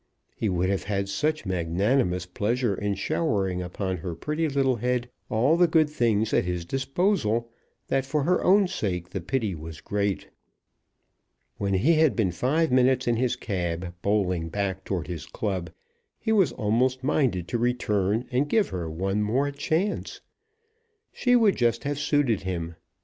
He 0.35 0.49
would 0.49 0.67
have 0.69 0.85
had 0.85 1.09
such 1.09 1.45
magnanimous 1.45 2.25
pleasure 2.25 2.73
in 2.73 2.95
showering 2.95 3.61
upon 3.61 3.97
her 3.97 4.15
pretty 4.15 4.49
little 4.49 4.77
head 4.77 5.11
all 5.29 5.55
the 5.55 5.67
good 5.67 5.91
things 5.91 6.33
at 6.33 6.43
his 6.43 6.65
disposal, 6.65 7.51
that, 7.87 8.03
for 8.03 8.23
her 8.23 8.43
own 8.43 8.67
sake, 8.67 9.11
the 9.11 9.21
pity 9.21 9.53
was 9.53 9.79
great. 9.79 10.29
When 11.57 11.75
he 11.75 11.93
had 11.93 12.15
been 12.15 12.31
five 12.31 12.71
minutes 12.71 13.07
in 13.07 13.17
his 13.17 13.35
cab, 13.35 13.93
bowling 14.01 14.49
back 14.49 14.85
towards 14.85 15.07
his 15.07 15.27
club, 15.27 15.69
he 16.17 16.31
was 16.31 16.51
almost 16.53 17.03
minded 17.03 17.47
to 17.49 17.59
return 17.59 18.27
and 18.31 18.49
give 18.49 18.69
her 18.69 18.89
one 18.89 19.21
more 19.21 19.51
chance. 19.51 20.19
She 21.13 21.35
would 21.35 21.55
just 21.55 21.83
have 21.83 21.99
suited 21.99 22.41
him. 22.41 22.73